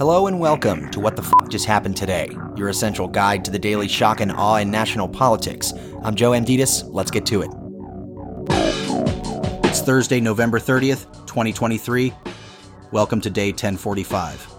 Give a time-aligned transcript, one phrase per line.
[0.00, 3.58] Hello and welcome to What the F Just Happened Today, your essential guide to the
[3.58, 5.74] daily shock and awe in national politics.
[6.02, 6.84] I'm Joe Amditis.
[6.88, 7.50] Let's get to it.
[9.66, 12.14] It's Thursday, November 30th, 2023.
[12.92, 14.50] Welcome to day 1045.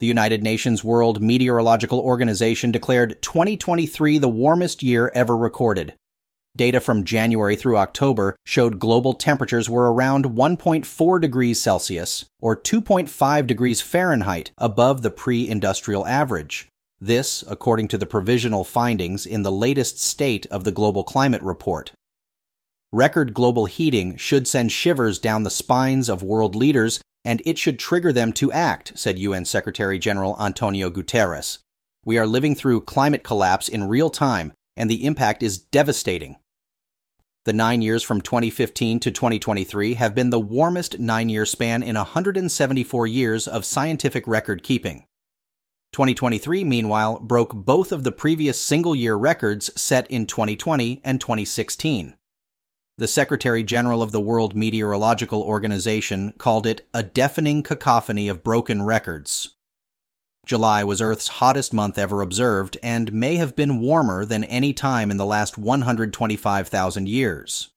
[0.00, 5.94] The United Nations World Meteorological Organization declared 2023 the warmest year ever recorded.
[6.58, 13.46] Data from January through October showed global temperatures were around 1.4 degrees Celsius, or 2.5
[13.46, 16.66] degrees Fahrenheit, above the pre industrial average.
[17.00, 21.92] This, according to the provisional findings in the latest state of the Global Climate Report.
[22.90, 27.78] Record global heating should send shivers down the spines of world leaders, and it should
[27.78, 31.58] trigger them to act, said UN Secretary General Antonio Guterres.
[32.04, 36.34] We are living through climate collapse in real time, and the impact is devastating.
[37.44, 41.94] The nine years from 2015 to 2023 have been the warmest nine year span in
[41.94, 45.06] 174 years of scientific record keeping.
[45.92, 52.14] 2023, meanwhile, broke both of the previous single year records set in 2020 and 2016.
[52.98, 58.82] The Secretary General of the World Meteorological Organization called it a deafening cacophony of broken
[58.82, 59.54] records.
[60.48, 65.10] July was Earth's hottest month ever observed and may have been warmer than any time
[65.10, 67.68] in the last 125,000 years.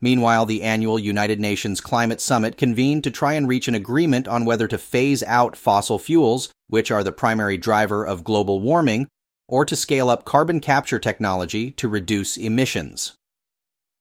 [0.00, 4.44] Meanwhile, the annual United Nations Climate Summit convened to try and reach an agreement on
[4.44, 9.06] whether to phase out fossil fuels, which are the primary driver of global warming,
[9.46, 13.14] or to scale up carbon capture technology to reduce emissions.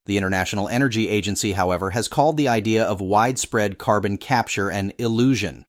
[0.08, 5.64] The International Energy Agency, however, has called the idea of widespread carbon capture an illusion.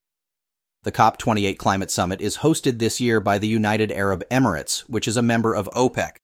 [0.87, 5.17] The COP28 Climate Summit is hosted this year by the United Arab Emirates, which is
[5.17, 6.19] a member of OPEC,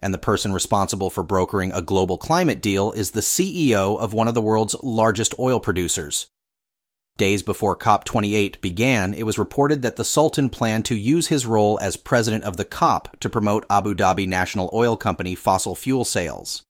[0.00, 4.26] and the person responsible for brokering a global climate deal is the CEO of one
[4.26, 6.26] of the world's largest oil producers.
[7.16, 11.78] Days before COP28 began, it was reported that the Sultan planned to use his role
[11.80, 16.64] as president of the COP to promote Abu Dhabi National Oil Company fossil fuel sales.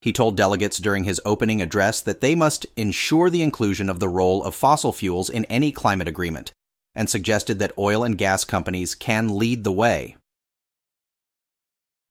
[0.00, 4.08] He told delegates during his opening address that they must ensure the inclusion of the
[4.08, 6.52] role of fossil fuels in any climate agreement
[7.00, 10.18] and suggested that oil and gas companies can lead the way.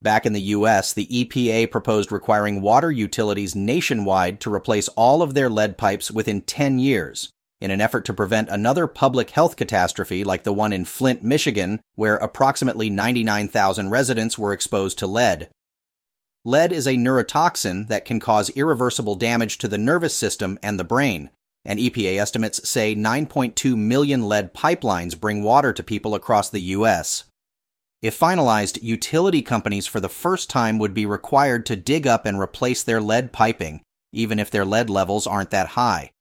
[0.02, 5.36] Back in the US, the EPA proposed requiring water utilities nationwide to replace all of
[5.36, 7.30] their lead pipes within 10 years
[7.62, 11.82] in an effort to prevent another public health catastrophe like the one in Flint, Michigan,
[11.94, 15.52] where approximately 99,000 residents were exposed to lead.
[16.44, 20.84] Lead is a neurotoxin that can cause irreversible damage to the nervous system and the
[20.84, 21.30] brain,
[21.66, 27.25] and EPA estimates say 9.2 million lead pipelines bring water to people across the U.S.
[28.02, 32.40] If finalized, utility companies for the first time would be required to dig up and
[32.40, 33.81] replace their lead piping,
[34.14, 36.12] even if their lead levels aren't that high.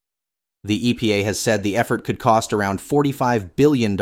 [0.65, 3.97] The EPA has said the effort could cost around $45 billion.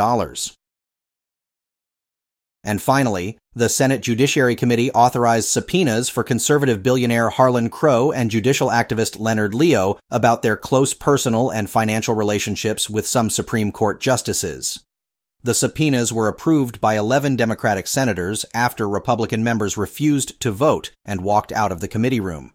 [2.67, 8.71] And finally, the Senate Judiciary Committee authorized subpoenas for conservative billionaire Harlan Crow and judicial
[8.71, 14.85] activist Leonard Leo about their close personal and financial relationships with some Supreme Court justices.
[15.45, 21.21] The subpoenas were approved by 11 Democratic senators after Republican members refused to vote and
[21.21, 22.53] walked out of the committee room.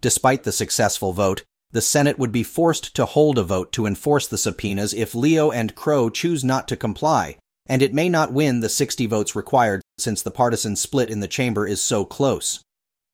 [0.00, 4.26] Despite the successful vote, the Senate would be forced to hold a vote to enforce
[4.26, 7.36] the subpoenas if Leo and Crow choose not to comply,
[7.70, 11.28] and it may not win the 60 votes required since the partisan split in the
[11.28, 12.64] chamber is so close.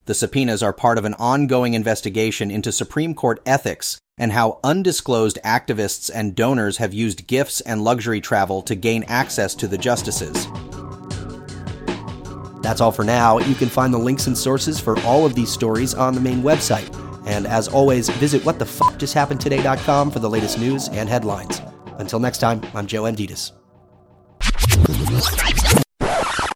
[0.07, 5.39] The subpoenas are part of an ongoing investigation into Supreme Court ethics and how undisclosed
[5.45, 10.47] activists and donors have used gifts and luxury travel to gain access to the justices.
[12.63, 13.39] That's all for now.
[13.39, 16.43] You can find the links and sources for all of these stories on the main
[16.43, 16.91] website.
[17.27, 21.61] And as always, visit whatthefuckjusthappenedtoday.com for the latest news and headlines.
[21.99, 23.53] Until next time, I'm Joe Amditis.
[25.07, 25.21] ちょっ
[25.81, 25.86] と!